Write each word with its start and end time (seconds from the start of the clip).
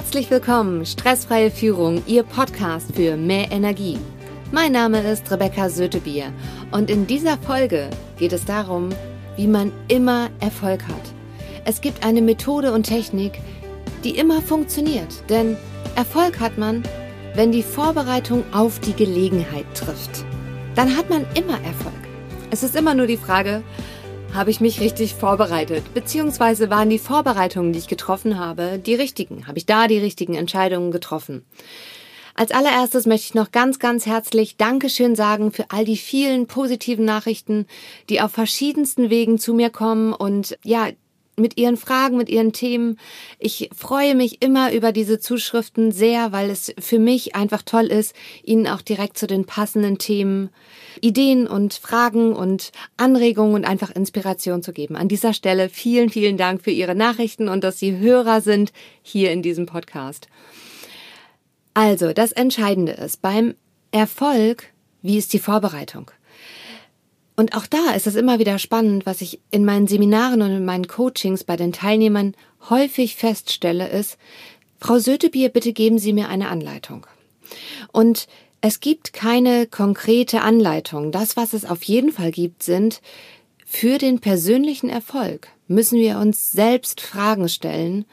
Herzlich 0.00 0.30
willkommen, 0.30 0.86
Stressfreie 0.86 1.50
Führung, 1.50 2.02
Ihr 2.06 2.22
Podcast 2.22 2.96
für 2.96 3.18
mehr 3.18 3.52
Energie. 3.52 3.98
Mein 4.50 4.72
Name 4.72 5.02
ist 5.02 5.30
Rebecca 5.30 5.68
Sötebier 5.68 6.32
und 6.70 6.88
in 6.88 7.06
dieser 7.06 7.36
Folge 7.36 7.90
geht 8.18 8.32
es 8.32 8.46
darum, 8.46 8.88
wie 9.36 9.46
man 9.46 9.70
immer 9.88 10.30
Erfolg 10.40 10.82
hat. 10.88 11.12
Es 11.66 11.82
gibt 11.82 12.02
eine 12.02 12.22
Methode 12.22 12.72
und 12.72 12.84
Technik, 12.84 13.40
die 14.02 14.16
immer 14.16 14.40
funktioniert, 14.40 15.22
denn 15.28 15.58
Erfolg 15.96 16.40
hat 16.40 16.56
man, 16.56 16.82
wenn 17.34 17.52
die 17.52 17.62
Vorbereitung 17.62 18.42
auf 18.52 18.80
die 18.80 18.94
Gelegenheit 18.94 19.66
trifft. 19.74 20.24
Dann 20.76 20.96
hat 20.96 21.10
man 21.10 21.26
immer 21.34 21.62
Erfolg. 21.62 21.92
Es 22.50 22.62
ist 22.62 22.74
immer 22.74 22.94
nur 22.94 23.06
die 23.06 23.18
Frage, 23.18 23.62
habe 24.34 24.50
ich 24.50 24.60
mich 24.60 24.80
richtig 24.80 25.14
vorbereitet? 25.14 25.92
Beziehungsweise 25.92 26.70
waren 26.70 26.88
die 26.88 26.98
Vorbereitungen, 26.98 27.72
die 27.72 27.78
ich 27.80 27.88
getroffen 27.88 28.38
habe, 28.38 28.78
die 28.78 28.94
richtigen? 28.94 29.46
Habe 29.46 29.58
ich 29.58 29.66
da 29.66 29.88
die 29.88 29.98
richtigen 29.98 30.34
Entscheidungen 30.34 30.90
getroffen? 30.90 31.44
Als 32.34 32.52
allererstes 32.52 33.06
möchte 33.06 33.26
ich 33.26 33.34
noch 33.34 33.50
ganz, 33.50 33.78
ganz 33.78 34.06
herzlich 34.06 34.56
Dankeschön 34.56 35.16
sagen 35.16 35.52
für 35.52 35.66
all 35.70 35.84
die 35.84 35.96
vielen 35.96 36.46
positiven 36.46 37.04
Nachrichten, 37.04 37.66
die 38.08 38.20
auf 38.20 38.30
verschiedensten 38.30 39.10
Wegen 39.10 39.38
zu 39.38 39.52
mir 39.52 39.68
kommen 39.68 40.12
und 40.12 40.56
ja, 40.62 40.88
mit 41.40 41.56
Ihren 41.58 41.76
Fragen, 41.76 42.16
mit 42.16 42.28
Ihren 42.28 42.52
Themen. 42.52 42.98
Ich 43.38 43.70
freue 43.74 44.14
mich 44.14 44.42
immer 44.42 44.72
über 44.72 44.92
diese 44.92 45.18
Zuschriften 45.18 45.92
sehr, 45.92 46.32
weil 46.32 46.50
es 46.50 46.74
für 46.78 46.98
mich 46.98 47.34
einfach 47.34 47.62
toll 47.62 47.86
ist, 47.86 48.14
Ihnen 48.42 48.66
auch 48.66 48.82
direkt 48.82 49.18
zu 49.18 49.26
den 49.26 49.44
passenden 49.44 49.98
Themen 49.98 50.50
Ideen 51.00 51.46
und 51.46 51.74
Fragen 51.74 52.34
und 52.34 52.72
Anregungen 52.96 53.54
und 53.54 53.64
einfach 53.64 53.90
Inspiration 53.90 54.62
zu 54.62 54.72
geben. 54.72 54.96
An 54.96 55.08
dieser 55.08 55.32
Stelle 55.32 55.68
vielen, 55.68 56.10
vielen 56.10 56.36
Dank 56.36 56.62
für 56.62 56.70
Ihre 56.70 56.94
Nachrichten 56.94 57.48
und 57.48 57.64
dass 57.64 57.78
Sie 57.78 57.98
Hörer 57.98 58.40
sind 58.40 58.72
hier 59.02 59.32
in 59.32 59.42
diesem 59.42 59.66
Podcast. 59.66 60.28
Also, 61.74 62.12
das 62.12 62.32
Entscheidende 62.32 62.92
ist 62.92 63.22
beim 63.22 63.54
Erfolg, 63.92 64.72
wie 65.02 65.16
ist 65.18 65.32
die 65.32 65.38
Vorbereitung? 65.38 66.10
Und 67.40 67.56
auch 67.56 67.64
da 67.64 67.92
ist 67.96 68.06
es 68.06 68.16
immer 68.16 68.38
wieder 68.38 68.58
spannend, 68.58 69.06
was 69.06 69.22
ich 69.22 69.40
in 69.50 69.64
meinen 69.64 69.86
Seminaren 69.86 70.42
und 70.42 70.50
in 70.50 70.64
meinen 70.66 70.88
Coachings 70.88 71.42
bei 71.42 71.56
den 71.56 71.72
Teilnehmern 71.72 72.34
häufig 72.68 73.16
feststelle, 73.16 73.88
ist, 73.88 74.18
Frau 74.78 74.98
Sötebier, 74.98 75.48
bitte 75.48 75.72
geben 75.72 75.98
Sie 75.98 76.12
mir 76.12 76.28
eine 76.28 76.48
Anleitung. 76.48 77.06
Und 77.92 78.26
es 78.60 78.80
gibt 78.80 79.14
keine 79.14 79.66
konkrete 79.66 80.42
Anleitung. 80.42 81.12
Das, 81.12 81.38
was 81.38 81.54
es 81.54 81.64
auf 81.64 81.82
jeden 81.84 82.12
Fall 82.12 82.30
gibt, 82.30 82.62
sind 82.62 83.00
für 83.64 83.96
den 83.96 84.20
persönlichen 84.20 84.90
Erfolg 84.90 85.48
müssen 85.66 85.98
wir 85.98 86.18
uns 86.18 86.52
selbst 86.52 87.00
Fragen 87.00 87.48
stellen, 87.48 88.04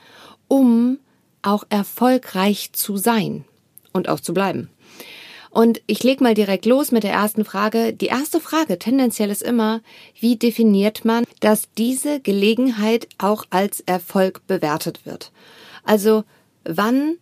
um 0.48 1.00
auch 1.42 1.66
erfolgreich 1.68 2.72
zu 2.72 2.96
sein 2.96 3.44
und 3.92 4.08
auch 4.08 4.22
zu 4.22 4.34
bleiben. 4.34 4.70
Und 5.50 5.82
ich 5.88 6.04
leg 6.04 6.22
mal 6.22 6.34
direkt 6.34 6.66
los 6.66 6.92
mit 6.92 7.04
der 7.04 7.14
ersten 7.14 7.46
Frage. 7.46 7.94
Die 7.94 8.08
erste 8.08 8.40
Frage 8.40 8.80
tendenziell 8.80 9.30
ist 9.30 9.44
immer, 9.44 9.82
wie 10.20 10.36
definiert 10.36 11.06
man, 11.06 11.26
dass 11.40 11.70
diese 11.78 12.20
Gelegenheit 12.20 13.08
auch 13.18 13.46
als 13.50 13.82
Erfolg 13.82 14.46
bewertet 14.48 15.06
wird? 15.06 15.32
Also, 15.84 16.24
wann 16.64 17.18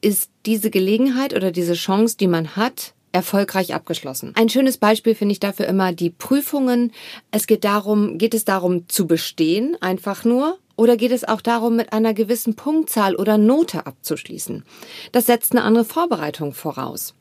ist 0.00 0.30
diese 0.46 0.70
Gelegenheit 0.70 1.34
oder 1.34 1.50
diese 1.50 1.74
Chance, 1.74 2.16
die 2.16 2.28
man 2.28 2.56
hat, 2.56 2.94
erfolgreich 3.12 3.74
abgeschlossen. 3.74 4.32
Ein 4.36 4.48
schönes 4.48 4.76
Beispiel 4.78 5.14
finde 5.14 5.32
ich 5.32 5.40
dafür 5.40 5.66
immer 5.66 5.92
die 5.92 6.10
Prüfungen. 6.10 6.92
Es 7.30 7.46
geht 7.46 7.64
darum, 7.64 8.18
geht 8.18 8.34
es 8.34 8.44
darum 8.44 8.88
zu 8.88 9.06
bestehen, 9.06 9.76
einfach 9.80 10.24
nur, 10.24 10.58
oder 10.78 10.96
geht 10.96 11.10
es 11.10 11.26
auch 11.26 11.40
darum, 11.40 11.74
mit 11.74 11.92
einer 11.92 12.14
gewissen 12.14 12.54
Punktzahl 12.54 13.16
oder 13.16 13.36
Note 13.36 13.84
abzuschließen? 13.84 14.64
Das 15.10 15.26
setzt 15.26 15.52
eine 15.52 15.64
andere 15.64 15.84
Vorbereitung 15.84 16.54
voraus. 16.54 17.16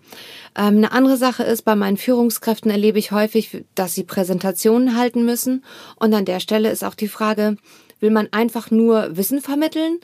Ähm, 0.55 0.77
eine 0.77 0.91
andere 0.91 1.17
Sache 1.17 1.44
ist, 1.44 1.63
bei 1.63 1.75
meinen 1.75 1.97
Führungskräften 1.97 2.69
erlebe 2.69 3.00
ich 3.00 3.11
häufig, 3.11 3.66
dass 3.73 3.95
sie 3.95 4.03
Präsentationen 4.03 4.96
halten 4.96 5.25
müssen. 5.25 5.66
Und 5.96 6.13
an 6.13 6.25
der 6.25 6.40
Stelle 6.40 6.69
ist 6.69 6.84
auch 6.84 6.94
die 6.94 7.07
Frage, 7.07 7.57
will 8.00 8.12
man 8.12 8.29
einfach 8.31 8.69
nur 8.69 9.17
Wissen 9.17 9.41
vermitteln 9.41 10.00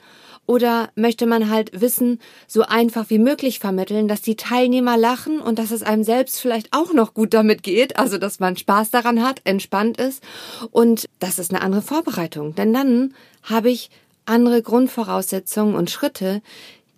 oder 0.46 0.90
möchte 0.94 1.26
man 1.26 1.48
halt 1.48 1.80
Wissen 1.80 2.20
so 2.46 2.62
einfach 2.62 3.08
wie 3.10 3.18
möglich 3.18 3.58
vermitteln, 3.58 4.08
dass 4.08 4.20
die 4.20 4.36
Teilnehmer 4.36 4.96
lachen 4.96 5.40
und 5.40 5.58
dass 5.58 5.70
es 5.70 5.82
einem 5.82 6.04
selbst 6.04 6.40
vielleicht 6.40 6.68
auch 6.72 6.92
noch 6.92 7.14
gut 7.14 7.32
damit 7.32 7.62
geht, 7.62 7.98
also 7.98 8.18
dass 8.18 8.40
man 8.40 8.56
Spaß 8.56 8.90
daran 8.90 9.22
hat, 9.22 9.40
entspannt 9.44 9.96
ist. 9.98 10.22
Und 10.70 11.08
das 11.18 11.38
ist 11.38 11.50
eine 11.52 11.62
andere 11.62 11.82
Vorbereitung. 11.82 12.54
Denn 12.54 12.72
dann 12.72 13.14
habe 13.42 13.70
ich 13.70 13.90
andere 14.26 14.62
Grundvoraussetzungen 14.62 15.74
und 15.74 15.90
Schritte, 15.90 16.42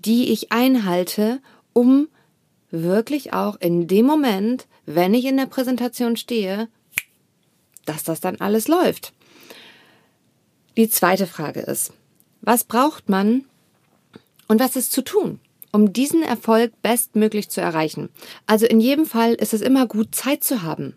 die 0.05 0.33
ich 0.33 0.53
einhalte, 0.53 1.41
um 1.73 2.09
wirklich 2.71 3.33
auch 3.33 3.57
in 3.61 3.87
dem 3.87 4.07
Moment, 4.07 4.67
wenn 4.87 5.15
ich 5.15 5.25
in 5.25 5.37
der 5.37 5.47
Präsentation 5.47 6.17
stehe, 6.17 6.69
dass 7.84 8.03
das 8.03 8.21
dann 8.21 8.37
alles 8.37 8.69
läuft. 8.69 9.13
Die 10.77 10.89
zweite 10.89 11.27
Frage 11.27 11.61
ist, 11.61 11.93
was 12.47 12.65
braucht 12.65 13.11
man 13.11 13.45
und 14.49 14.61
was 14.61 14.77
ist 14.77 14.93
zu 14.93 15.03
tun, 15.03 15.41
um 15.73 15.93
diesen 15.93 16.23
Erfolg 16.23 16.73
bestmöglich 16.81 17.51
zu 17.51 17.61
erreichen? 17.61 18.09
Also 18.47 18.65
in 18.65 18.81
jedem 18.81 19.05
Fall 19.05 19.34
ist 19.34 19.53
es 19.53 19.61
immer 19.61 19.87
gut, 19.87 20.15
Zeit 20.15 20.45
zu 20.45 20.62
haben. 20.62 20.97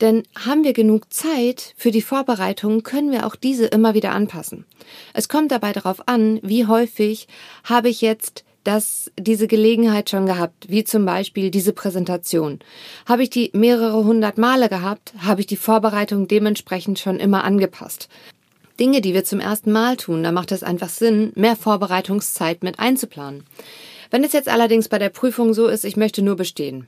Denn 0.00 0.22
haben 0.36 0.62
wir 0.62 0.72
genug 0.72 1.12
Zeit 1.12 1.74
für 1.76 1.90
die 1.90 2.02
Vorbereitung, 2.02 2.84
können 2.84 3.10
wir 3.10 3.26
auch 3.26 3.34
diese 3.34 3.66
immer 3.66 3.94
wieder 3.94 4.12
anpassen. 4.12 4.64
Es 5.12 5.28
kommt 5.28 5.50
dabei 5.50 5.72
darauf 5.72 6.06
an, 6.06 6.38
wie 6.42 6.66
häufig 6.66 7.26
habe 7.64 7.88
ich 7.88 8.00
jetzt 8.00 8.44
das, 8.62 9.10
diese 9.18 9.48
Gelegenheit 9.48 10.08
schon 10.08 10.26
gehabt, 10.26 10.68
wie 10.68 10.84
zum 10.84 11.04
Beispiel 11.04 11.50
diese 11.50 11.72
Präsentation. 11.72 12.60
Habe 13.06 13.24
ich 13.24 13.30
die 13.30 13.50
mehrere 13.54 14.04
hundert 14.04 14.38
Male 14.38 14.68
gehabt, 14.68 15.14
habe 15.18 15.40
ich 15.40 15.46
die 15.48 15.56
Vorbereitung 15.56 16.28
dementsprechend 16.28 17.00
schon 17.00 17.18
immer 17.18 17.42
angepasst. 17.42 18.08
Dinge, 18.78 19.00
die 19.00 19.14
wir 19.14 19.24
zum 19.24 19.40
ersten 19.40 19.72
Mal 19.72 19.96
tun, 19.96 20.22
da 20.22 20.32
macht 20.32 20.52
es 20.52 20.62
einfach 20.62 20.88
Sinn, 20.88 21.32
mehr 21.34 21.56
Vorbereitungszeit 21.56 22.62
mit 22.62 22.78
einzuplanen. 22.78 23.44
Wenn 24.10 24.24
es 24.24 24.32
jetzt 24.32 24.48
allerdings 24.48 24.88
bei 24.88 24.98
der 24.98 25.08
Prüfung 25.08 25.54
so 25.54 25.66
ist, 25.66 25.84
ich 25.84 25.96
möchte 25.96 26.22
nur 26.22 26.36
bestehen. 26.36 26.86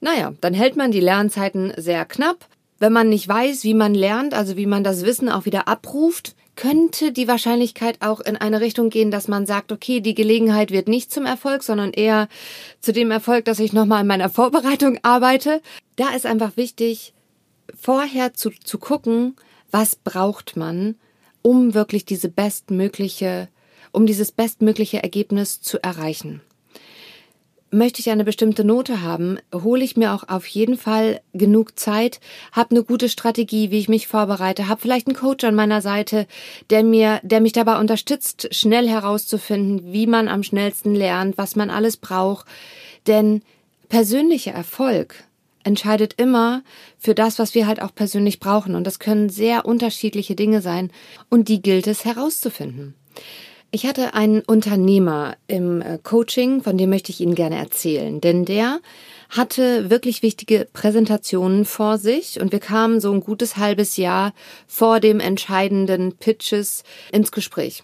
Naja, 0.00 0.32
dann 0.40 0.54
hält 0.54 0.76
man 0.76 0.90
die 0.90 1.00
Lernzeiten 1.00 1.72
sehr 1.76 2.04
knapp. 2.04 2.48
Wenn 2.78 2.92
man 2.92 3.08
nicht 3.08 3.28
weiß, 3.28 3.62
wie 3.64 3.74
man 3.74 3.94
lernt, 3.94 4.34
also 4.34 4.56
wie 4.56 4.66
man 4.66 4.82
das 4.82 5.04
Wissen 5.04 5.28
auch 5.28 5.44
wieder 5.44 5.68
abruft, 5.68 6.34
könnte 6.56 7.12
die 7.12 7.28
Wahrscheinlichkeit 7.28 7.98
auch 8.00 8.20
in 8.20 8.36
eine 8.36 8.60
Richtung 8.60 8.90
gehen, 8.90 9.10
dass 9.10 9.28
man 9.28 9.46
sagt, 9.46 9.72
okay, 9.72 10.00
die 10.00 10.14
Gelegenheit 10.14 10.70
wird 10.70 10.88
nicht 10.88 11.12
zum 11.12 11.24
Erfolg, 11.24 11.62
sondern 11.62 11.92
eher 11.92 12.28
zu 12.80 12.92
dem 12.92 13.10
Erfolg, 13.10 13.44
dass 13.44 13.58
ich 13.58 13.72
nochmal 13.72 14.02
in 14.02 14.06
meiner 14.06 14.28
Vorbereitung 14.28 14.98
arbeite. 15.02 15.62
Da 15.96 16.10
ist 16.10 16.26
einfach 16.26 16.56
wichtig, 16.56 17.14
vorher 17.80 18.34
zu, 18.34 18.50
zu 18.50 18.78
gucken, 18.78 19.36
was 19.72 19.96
braucht 19.96 20.56
man, 20.56 20.94
um 21.42 21.74
wirklich 21.74 22.04
diese 22.04 22.28
bestmögliche, 22.28 23.48
um 23.90 24.06
dieses 24.06 24.30
bestmögliche 24.30 25.02
Ergebnis 25.02 25.60
zu 25.60 25.82
erreichen. 25.82 26.40
Möchte 27.74 28.00
ich 28.00 28.10
eine 28.10 28.24
bestimmte 28.24 28.64
Note 28.64 29.00
haben, 29.00 29.38
hole 29.54 29.82
ich 29.82 29.96
mir 29.96 30.12
auch 30.12 30.28
auf 30.28 30.46
jeden 30.46 30.76
Fall 30.76 31.22
genug 31.32 31.78
Zeit, 31.78 32.20
habe 32.52 32.72
eine 32.72 32.84
gute 32.84 33.08
Strategie, 33.08 33.70
wie 33.70 33.78
ich 33.78 33.88
mich 33.88 34.08
vorbereite, 34.08 34.68
habe 34.68 34.82
vielleicht 34.82 35.06
einen 35.06 35.16
Coach 35.16 35.42
an 35.44 35.54
meiner 35.54 35.80
Seite, 35.80 36.26
der 36.68 36.84
mir, 36.84 37.20
der 37.22 37.40
mich 37.40 37.52
dabei 37.52 37.80
unterstützt, 37.80 38.54
schnell 38.54 38.86
herauszufinden, 38.86 39.90
wie 39.90 40.06
man 40.06 40.28
am 40.28 40.42
schnellsten 40.42 40.94
lernt, 40.94 41.38
was 41.38 41.56
man 41.56 41.70
alles 41.70 41.96
braucht. 41.96 42.46
Denn 43.06 43.40
persönlicher 43.88 44.52
Erfolg 44.52 45.24
entscheidet 45.64 46.14
immer 46.16 46.62
für 46.98 47.14
das, 47.14 47.38
was 47.38 47.54
wir 47.54 47.66
halt 47.66 47.82
auch 47.82 47.94
persönlich 47.94 48.40
brauchen. 48.40 48.74
Und 48.74 48.86
das 48.86 48.98
können 48.98 49.28
sehr 49.28 49.64
unterschiedliche 49.64 50.34
Dinge 50.34 50.60
sein. 50.60 50.90
Und 51.28 51.48
die 51.48 51.62
gilt 51.62 51.86
es 51.86 52.04
herauszufinden. 52.04 52.94
Ich 53.74 53.86
hatte 53.86 54.12
einen 54.12 54.42
Unternehmer 54.42 55.34
im 55.46 55.80
äh, 55.80 55.98
Coaching, 56.02 56.62
von 56.62 56.76
dem 56.76 56.90
möchte 56.90 57.10
ich 57.10 57.22
Ihnen 57.22 57.34
gerne 57.34 57.56
erzählen, 57.56 58.20
denn 58.20 58.44
der 58.44 58.80
hatte 59.30 59.88
wirklich 59.88 60.22
wichtige 60.22 60.68
Präsentationen 60.70 61.64
vor 61.64 61.96
sich 61.96 62.38
und 62.38 62.52
wir 62.52 62.60
kamen 62.60 63.00
so 63.00 63.10
ein 63.10 63.20
gutes 63.20 63.56
halbes 63.56 63.96
Jahr 63.96 64.34
vor 64.66 65.00
dem 65.00 65.20
entscheidenden 65.20 66.12
Pitches 66.18 66.84
ins 67.12 67.32
Gespräch. 67.32 67.82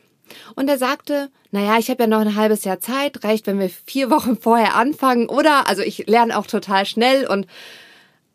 Und 0.55 0.69
er 0.69 0.79
sagte, 0.79 1.31
naja, 1.51 1.79
ich 1.79 1.91
habe 1.91 2.03
ja 2.03 2.07
noch 2.07 2.21
ein 2.21 2.37
halbes 2.37 2.65
Jahr 2.65 2.81
Zeit, 2.81 3.25
reicht, 3.25 3.47
wenn 3.47 3.59
wir 3.59 3.71
vier 3.71 4.11
Wochen 4.11 4.37
vorher 4.37 4.75
anfangen, 4.75 5.29
oder? 5.29 5.69
Also 5.69 5.83
ich 5.83 6.07
lerne 6.07 6.39
auch 6.39 6.47
total 6.47 6.87
schnell 6.87 7.27
und 7.27 7.47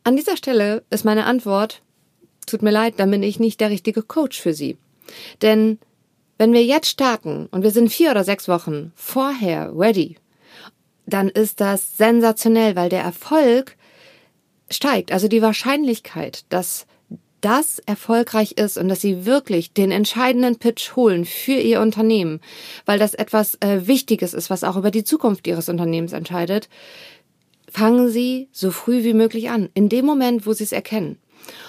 an 0.03 0.15
dieser 0.15 0.35
Stelle 0.35 0.83
ist 0.89 1.05
meine 1.05 1.25
Antwort, 1.25 1.81
tut 2.45 2.61
mir 2.61 2.71
leid, 2.71 2.95
dann 2.97 3.11
bin 3.11 3.23
ich 3.23 3.39
nicht 3.39 3.61
der 3.61 3.69
richtige 3.69 4.01
Coach 4.01 4.39
für 4.39 4.53
Sie. 4.53 4.77
Denn 5.41 5.79
wenn 6.37 6.53
wir 6.53 6.63
jetzt 6.63 6.89
starten 6.89 7.47
und 7.51 7.63
wir 7.63 7.71
sind 7.71 7.89
vier 7.89 8.11
oder 8.11 8.23
sechs 8.23 8.47
Wochen 8.47 8.91
vorher 8.95 9.71
ready, 9.75 10.17
dann 11.05 11.29
ist 11.29 11.61
das 11.61 11.97
sensationell, 11.97 12.75
weil 12.75 12.89
der 12.89 13.01
Erfolg 13.01 13.77
steigt. 14.69 15.11
Also 15.11 15.27
die 15.27 15.41
Wahrscheinlichkeit, 15.41 16.45
dass 16.49 16.85
das 17.43 17.79
erfolgreich 17.79 18.53
ist 18.53 18.77
und 18.77 18.87
dass 18.87 19.01
Sie 19.01 19.25
wirklich 19.25 19.73
den 19.73 19.91
entscheidenden 19.91 20.57
Pitch 20.57 20.95
holen 20.95 21.25
für 21.25 21.53
Ihr 21.53 21.81
Unternehmen, 21.81 22.39
weil 22.85 22.99
das 22.99 23.13
etwas 23.13 23.55
äh, 23.59 23.85
Wichtiges 23.85 24.33
ist, 24.33 24.49
was 24.49 24.63
auch 24.63 24.77
über 24.77 24.91
die 24.91 25.03
Zukunft 25.03 25.45
Ihres 25.45 25.69
Unternehmens 25.69 26.13
entscheidet, 26.13 26.69
fangen 27.69 28.09
Sie 28.09 28.47
so 28.51 28.71
früh 28.71 29.03
wie 29.03 29.13
möglich 29.13 29.49
an, 29.49 29.69
in 29.73 29.89
dem 29.89 30.05
Moment, 30.05 30.45
wo 30.45 30.53
Sie 30.53 30.63
es 30.63 30.71
erkennen. 30.71 31.17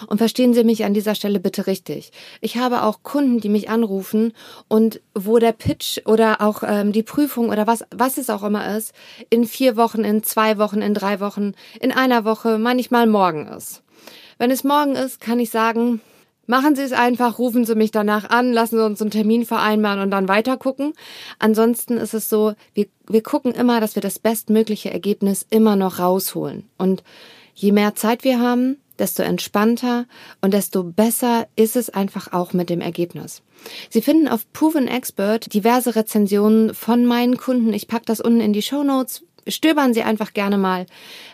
Und 0.06 0.18
verstehen 0.18 0.54
Sie 0.54 0.62
mich 0.62 0.84
an 0.84 0.94
dieser 0.94 1.16
Stelle 1.16 1.40
bitte 1.40 1.66
richtig. 1.66 2.12
Ich 2.40 2.56
habe 2.56 2.82
auch 2.82 3.02
Kunden, 3.02 3.40
die 3.40 3.48
mich 3.48 3.68
anrufen 3.68 4.32
und 4.68 5.00
wo 5.14 5.38
der 5.38 5.52
Pitch 5.52 6.00
oder 6.06 6.40
auch 6.40 6.62
ähm, 6.64 6.92
die 6.92 7.02
Prüfung 7.02 7.48
oder 7.48 7.66
was, 7.66 7.84
was 7.90 8.18
es 8.18 8.30
auch 8.30 8.44
immer 8.44 8.76
ist, 8.76 8.92
in 9.30 9.44
vier 9.44 9.76
Wochen, 9.76 10.04
in 10.04 10.22
zwei 10.22 10.58
Wochen, 10.58 10.82
in 10.82 10.94
drei 10.94 11.18
Wochen, 11.18 11.54
in 11.80 11.90
einer 11.90 12.24
Woche, 12.24 12.58
manchmal 12.58 13.06
morgen 13.06 13.48
ist. 13.48 13.83
Wenn 14.38 14.50
es 14.50 14.64
morgen 14.64 14.96
ist, 14.96 15.20
kann 15.20 15.38
ich 15.38 15.50
sagen, 15.50 16.00
Machen 16.46 16.76
Sie 16.76 16.82
es 16.82 16.92
einfach, 16.92 17.38
rufen 17.38 17.64
Sie 17.64 17.74
mich 17.74 17.90
danach 17.90 18.28
an, 18.28 18.52
lassen 18.52 18.76
Sie 18.76 18.84
uns 18.84 19.00
einen 19.00 19.10
Termin 19.10 19.46
vereinbaren 19.46 20.00
und 20.00 20.10
dann 20.10 20.28
weiter 20.28 20.56
gucken. 20.56 20.92
Ansonsten 21.38 21.96
ist 21.96 22.12
es 22.12 22.28
so, 22.28 22.52
wir, 22.74 22.86
wir 23.08 23.22
gucken 23.22 23.52
immer, 23.52 23.80
dass 23.80 23.94
wir 23.94 24.02
das 24.02 24.18
bestmögliche 24.18 24.90
Ergebnis 24.90 25.46
immer 25.48 25.76
noch 25.76 25.98
rausholen. 25.98 26.68
Und 26.76 27.02
je 27.54 27.72
mehr 27.72 27.94
Zeit 27.94 28.24
wir 28.24 28.40
haben, 28.40 28.76
desto 28.98 29.22
entspannter 29.22 30.06
und 30.40 30.52
desto 30.52 30.84
besser 30.84 31.48
ist 31.56 31.76
es 31.76 31.90
einfach 31.90 32.32
auch 32.32 32.52
mit 32.52 32.68
dem 32.68 32.80
Ergebnis. 32.80 33.42
Sie 33.88 34.02
finden 34.02 34.28
auf 34.28 34.52
Proven 34.52 34.86
Expert 34.86 35.52
diverse 35.54 35.96
Rezensionen 35.96 36.74
von 36.74 37.06
meinen 37.06 37.38
Kunden. 37.38 37.72
Ich 37.72 37.88
packe 37.88 38.04
das 38.04 38.20
unten 38.20 38.40
in 38.40 38.52
die 38.52 38.62
Show 38.62 38.84
Notes. 38.84 39.24
Stöbern 39.46 39.94
Sie 39.94 40.02
einfach 40.02 40.32
gerne 40.32 40.58
mal, 40.58 40.86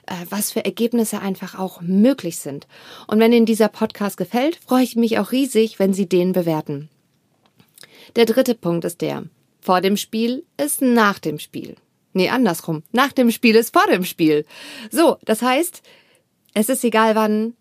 äh, 0.06 0.14
was 0.28 0.52
für 0.52 0.64
Ergebnisse 0.64 1.20
einfach 1.20 1.58
auch 1.58 1.80
möglich 1.80 2.38
sind. 2.38 2.66
Und 3.06 3.20
wenn 3.20 3.32
Ihnen 3.32 3.46
dieser 3.46 3.68
Podcast 3.68 4.16
gefällt, 4.16 4.56
freue 4.56 4.84
ich 4.84 4.96
mich 4.96 5.18
auch 5.18 5.32
riesig, 5.32 5.78
wenn 5.78 5.92
Sie 5.92 6.08
den 6.08 6.32
bewerten. 6.32 6.88
Der 8.16 8.26
dritte 8.26 8.54
Punkt 8.54 8.84
ist 8.84 9.00
der. 9.00 9.24
Vor 9.60 9.80
dem 9.80 9.96
Spiel 9.96 10.44
ist 10.56 10.82
nach 10.82 11.18
dem 11.18 11.38
Spiel. 11.38 11.76
Nee, 12.12 12.28
andersrum. 12.28 12.82
Nach 12.92 13.12
dem 13.12 13.30
Spiel 13.30 13.54
ist 13.54 13.72
vor 13.72 13.86
dem 13.86 14.04
Spiel. 14.04 14.44
So, 14.90 15.18
das 15.24 15.42
heißt, 15.42 15.82
es 16.54 16.68
ist 16.68 16.82
egal 16.82 17.14
wann, 17.14 17.54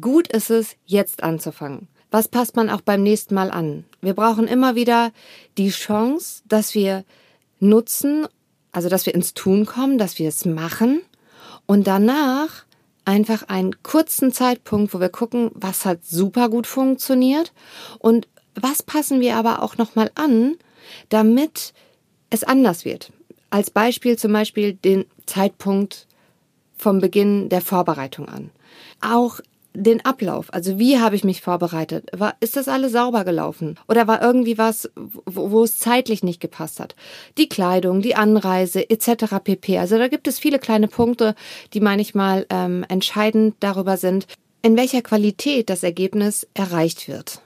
gut 0.00 0.28
ist 0.28 0.50
es, 0.50 0.76
jetzt 0.86 1.22
anzufangen. 1.22 1.88
Was 2.10 2.28
passt 2.28 2.56
man 2.56 2.70
auch 2.70 2.80
beim 2.80 3.02
nächsten 3.02 3.34
Mal 3.34 3.50
an? 3.50 3.84
Wir 4.00 4.14
brauchen 4.14 4.48
immer 4.48 4.74
wieder 4.74 5.12
die 5.58 5.70
Chance, 5.70 6.42
dass 6.46 6.74
wir 6.74 7.04
nutzen, 7.60 8.26
also 8.72 8.88
dass 8.88 9.06
wir 9.06 9.14
ins 9.14 9.34
Tun 9.34 9.66
kommen, 9.66 9.98
dass 9.98 10.18
wir 10.18 10.28
es 10.28 10.44
machen 10.44 11.02
und 11.66 11.86
danach 11.86 12.64
einfach 13.04 13.44
einen 13.48 13.82
kurzen 13.82 14.32
Zeitpunkt, 14.32 14.94
wo 14.94 15.00
wir 15.00 15.08
gucken, 15.08 15.50
was 15.54 15.84
hat 15.84 16.04
super 16.04 16.48
gut 16.48 16.66
funktioniert 16.66 17.52
und 17.98 18.28
was 18.54 18.82
passen 18.82 19.20
wir 19.20 19.36
aber 19.36 19.62
auch 19.62 19.76
nochmal 19.76 20.10
an, 20.14 20.56
damit 21.08 21.72
es 22.30 22.44
anders 22.44 22.84
wird. 22.84 23.12
Als 23.50 23.70
Beispiel 23.70 24.18
zum 24.18 24.32
Beispiel 24.32 24.74
den 24.74 25.06
Zeitpunkt 25.26 26.06
vom 26.76 27.00
Beginn 27.00 27.48
der 27.48 27.60
Vorbereitung 27.60 28.28
an. 28.28 28.50
Auch 29.00 29.40
den 29.72 30.04
Ablauf, 30.04 30.52
also 30.52 30.78
wie 30.78 30.98
habe 30.98 31.14
ich 31.14 31.24
mich 31.24 31.42
vorbereitet? 31.42 32.08
War, 32.12 32.34
ist 32.40 32.56
das 32.56 32.68
alles 32.68 32.92
sauber 32.92 33.24
gelaufen? 33.24 33.78
Oder 33.88 34.08
war 34.08 34.20
irgendwie 34.20 34.58
was, 34.58 34.90
wo, 34.96 35.50
wo 35.52 35.62
es 35.62 35.78
zeitlich 35.78 36.22
nicht 36.22 36.40
gepasst 36.40 36.80
hat? 36.80 36.96
Die 37.38 37.48
Kleidung, 37.48 38.02
die 38.02 38.16
Anreise 38.16 38.88
etc. 38.90 39.36
pp. 39.42 39.78
Also 39.78 39.98
da 39.98 40.08
gibt 40.08 40.26
es 40.26 40.38
viele 40.38 40.58
kleine 40.58 40.88
Punkte, 40.88 41.34
die 41.72 41.80
manchmal 41.80 42.46
ähm, 42.50 42.84
entscheidend 42.88 43.54
darüber 43.60 43.96
sind, 43.96 44.26
in 44.62 44.76
welcher 44.76 45.02
Qualität 45.02 45.70
das 45.70 45.82
Ergebnis 45.82 46.46
erreicht 46.54 47.08
wird. 47.08 47.40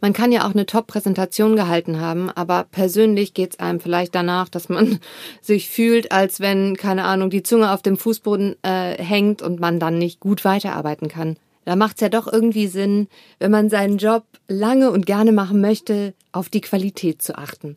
Man 0.00 0.12
kann 0.12 0.30
ja 0.30 0.46
auch 0.46 0.52
eine 0.52 0.66
Top-Präsentation 0.66 1.56
gehalten 1.56 2.00
haben, 2.00 2.30
aber 2.30 2.66
persönlich 2.70 3.32
geht's 3.32 3.58
einem 3.58 3.80
vielleicht 3.80 4.14
danach, 4.14 4.50
dass 4.50 4.68
man 4.68 5.00
sich 5.40 5.70
fühlt, 5.70 6.12
als 6.12 6.40
wenn, 6.40 6.76
keine 6.76 7.04
Ahnung, 7.04 7.30
die 7.30 7.42
Zunge 7.42 7.72
auf 7.72 7.80
dem 7.80 7.96
Fußboden 7.96 8.56
äh, 8.62 9.02
hängt 9.02 9.40
und 9.40 9.58
man 9.58 9.80
dann 9.80 9.98
nicht 9.98 10.20
gut 10.20 10.44
weiterarbeiten 10.44 11.08
kann. 11.08 11.36
Da 11.66 11.74
macht's 11.74 12.00
ja 12.00 12.08
doch 12.08 12.32
irgendwie 12.32 12.68
Sinn, 12.68 13.08
wenn 13.40 13.50
man 13.50 13.68
seinen 13.68 13.98
Job 13.98 14.24
lange 14.46 14.92
und 14.92 15.04
gerne 15.04 15.32
machen 15.32 15.60
möchte, 15.60 16.14
auf 16.30 16.48
die 16.48 16.60
Qualität 16.60 17.20
zu 17.20 17.36
achten. 17.36 17.76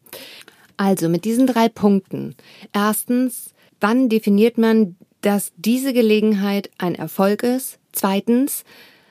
Also 0.78 1.10
mit 1.10 1.26
diesen 1.26 1.48
drei 1.48 1.70
Punkten. 1.70 2.36
Erstens, 2.72 3.56
wann 3.82 4.08
definiert 4.08 4.60
man, 4.60 4.96
dass 5.22 5.52
diese 5.58 5.92
Gelegenheit 5.92 6.70
ein 6.78 6.94
Erfolg 6.94 7.42
ist? 7.42 7.80
Zweitens, 7.92 8.64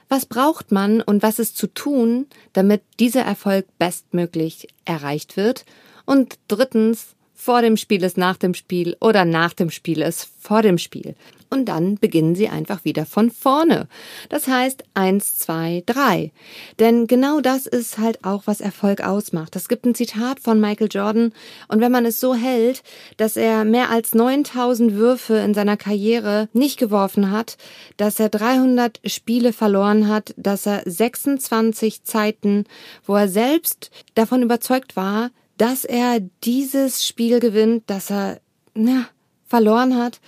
was 0.09 0.27
braucht 0.27 0.71
man 0.71 1.03
und 1.03 1.25
was 1.25 1.41
ist 1.41 1.57
zu 1.57 1.67
tun, 1.67 2.27
damit 2.53 2.83
dieser 3.01 3.23
Erfolg 3.23 3.67
bestmöglich 3.81 4.69
erreicht 4.85 5.37
wird? 5.37 5.65
Und 6.07 6.39
drittens, 6.47 7.17
vor 7.35 7.63
dem 7.63 7.77
Spiel 7.77 8.05
ist 8.05 8.17
nach 8.17 8.37
dem 8.37 8.55
Spiel 8.55 8.97
oder 9.01 9.25
nach 9.25 9.55
dem 9.55 9.71
Spiel 9.71 10.03
ist 10.03 10.29
vor 10.41 10.63
dem 10.63 10.79
Spiel 10.79 11.17
und 11.51 11.67
dann 11.67 11.97
beginnen 11.97 12.35
sie 12.35 12.49
einfach 12.49 12.85
wieder 12.85 13.07
von 13.07 13.31
vorne. 13.31 13.89
Das 14.29 14.49
heißt 14.49 14.85
eins, 14.95 15.39
zwei, 15.39 15.83
drei. 15.87 16.33
Denn 16.79 17.07
genau 17.07 17.41
das 17.41 17.67
ist 17.67 17.99
halt 17.99 18.25
auch, 18.25 18.43
was 18.47 18.61
Erfolg 18.61 19.01
ausmacht. 19.03 19.57
Es 19.57 19.69
gibt 19.69 19.85
ein 19.85 19.95
Zitat 19.95 20.41
von 20.41 20.61
Michael 20.61 20.89
Jordan 20.91 21.33
und 21.69 21.81
wenn 21.81 21.93
man 21.93 22.05
es 22.05 22.21
so 22.21 22.35
hält, 22.35 22.83
dass 23.17 23.37
er 23.37 23.65
mehr 23.65 23.91
als 23.91 24.15
9000 24.15 24.95
Würfe 24.95 25.37
in 25.37 25.55
seiner 25.55 25.77
Karriere 25.77 26.49
nicht 26.53 26.79
geworfen 26.79 27.31
hat, 27.31 27.57
dass 27.97 28.21
er 28.21 28.29
300 28.29 29.01
Spiele 29.05 29.53
verloren 29.53 30.09
hat, 30.09 30.35
dass 30.37 30.67
er 30.67 30.83
26 30.85 32.05
Zeiten, 32.05 32.65
wo 33.07 33.15
er 33.15 33.29
selbst 33.29 33.91
davon 34.15 34.43
überzeugt 34.43 34.97
war, 34.97 35.31
dass 35.57 35.85
er 35.85 36.21
dieses 36.45 37.07
Spiel 37.07 37.41
gewinnt, 37.41 37.85
dass 37.89 38.11
er 38.11 38.41
na, 38.75 39.09
verloren 39.47 39.97
hat, 39.97 40.21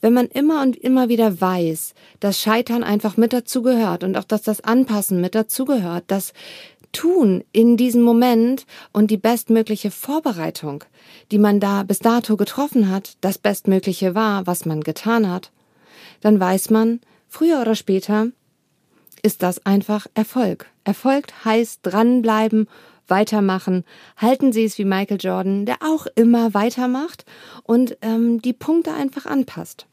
wenn 0.00 0.12
man 0.12 0.26
immer 0.26 0.62
und 0.62 0.76
immer 0.76 1.08
wieder 1.08 1.40
weiß, 1.40 1.94
dass 2.20 2.40
Scheitern 2.40 2.82
einfach 2.82 3.16
mit 3.16 3.32
dazugehört 3.32 4.04
und 4.04 4.16
auch, 4.16 4.24
dass 4.24 4.42
das 4.42 4.60
Anpassen 4.60 5.20
mit 5.20 5.34
dazugehört, 5.34 6.04
das 6.08 6.32
Tun 6.92 7.44
in 7.52 7.76
diesem 7.76 8.02
Moment 8.02 8.64
und 8.92 9.10
die 9.10 9.16
bestmögliche 9.16 9.90
Vorbereitung, 9.90 10.84
die 11.30 11.38
man 11.38 11.60
da 11.60 11.82
bis 11.82 11.98
dato 11.98 12.36
getroffen 12.36 12.90
hat, 12.90 13.16
das 13.20 13.38
Bestmögliche 13.38 14.14
war, 14.14 14.46
was 14.46 14.64
man 14.64 14.80
getan 14.82 15.30
hat, 15.30 15.50
dann 16.20 16.40
weiß 16.40 16.70
man, 16.70 17.00
früher 17.28 17.60
oder 17.60 17.74
später 17.74 18.28
ist 19.22 19.42
das 19.42 19.64
einfach 19.66 20.06
Erfolg. 20.14 20.66
Erfolg 20.84 21.26
heißt 21.44 21.80
dranbleiben 21.82 22.68
weitermachen. 23.08 23.84
Halten 24.16 24.52
Sie 24.52 24.64
es 24.64 24.78
wie 24.78 24.84
Michael 24.84 25.18
Jordan, 25.20 25.66
der 25.66 25.76
auch 25.80 26.06
immer 26.14 26.54
weitermacht 26.54 27.24
und 27.62 27.96
ähm, 28.02 28.40
die 28.42 28.52
Punkte 28.52 28.92
einfach 28.92 29.26
anpasst. 29.26 29.86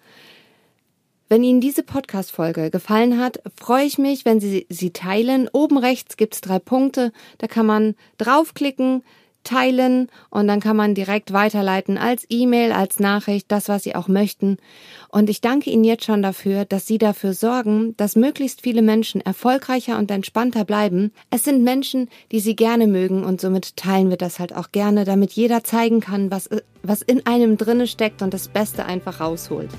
Wenn 1.29 1.43
Ihnen 1.43 1.61
diese 1.61 1.83
Podcast-Folge 1.83 2.69
gefallen 2.69 3.19
hat, 3.19 3.41
freue 3.59 3.85
ich 3.85 3.97
mich, 3.97 4.23
wenn 4.23 4.39
Sie 4.39 4.67
sie 4.69 4.91
teilen. 4.91 5.49
Oben 5.51 5.77
rechts 5.77 6.15
gibt 6.17 6.35
es 6.35 6.41
drei 6.41 6.59
Punkte. 6.59 7.11
Da 7.39 7.47
kann 7.47 7.65
man 7.65 7.95
draufklicken, 8.19 9.03
teilen 9.43 10.09
und 10.29 10.47
dann 10.47 10.59
kann 10.59 10.75
man 10.75 10.95
direkt 10.95 11.33
weiterleiten 11.33 11.97
als 11.97 12.25
E-Mail, 12.29 12.71
als 12.71 13.00
Nachricht, 13.00 13.51
das, 13.51 13.69
was 13.69 13.83
Sie 13.83 13.95
auch 13.95 14.07
möchten. 14.07 14.57
Und 15.09 15.29
ich 15.29 15.41
danke 15.41 15.69
Ihnen 15.69 15.83
jetzt 15.83 16.05
schon 16.05 16.21
dafür, 16.21 16.65
dass 16.65 16.88
Sie 16.88 16.97
dafür 16.97 17.33
sorgen, 17.33 17.95
dass 17.97 18.15
möglichst 18.15 18.62
viele 18.62 18.81
Menschen 18.81 19.21
erfolgreicher 19.21 19.97
und 19.97 20.09
entspannter 20.12 20.65
bleiben. 20.65 21.12
Es 21.29 21.43
sind 21.43 21.63
Menschen, 21.63 22.09
die 22.31 22.39
Sie 22.39 22.55
gerne 22.55 22.88
mögen 22.88 23.23
und 23.23 23.41
somit 23.41 23.75
teilen 23.77 24.09
wir 24.09 24.17
das 24.17 24.39
halt 24.39 24.55
auch 24.55 24.71
gerne, 24.71 25.05
damit 25.05 25.33
jeder 25.33 25.63
zeigen 25.63 26.00
kann, 26.00 26.31
was, 26.31 26.50
was 26.81 27.01
in 27.01 27.25
einem 27.25 27.57
drinne 27.57 27.88
steckt 27.88 28.21
und 28.21 28.33
das 28.33 28.47
Beste 28.47 28.85
einfach 28.85 29.19
rausholt. 29.19 29.69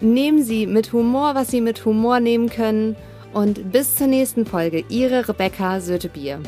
Nehmen 0.00 0.42
Sie 0.42 0.66
mit 0.66 0.92
Humor, 0.92 1.34
was 1.34 1.50
Sie 1.50 1.60
mit 1.60 1.84
Humor 1.84 2.20
nehmen 2.20 2.48
können 2.48 2.96
und 3.32 3.70
bis 3.72 3.96
zur 3.96 4.06
nächsten 4.06 4.46
Folge. 4.46 4.84
Ihre 4.88 5.28
Rebecca 5.28 5.80
Sötebier. 5.80 6.40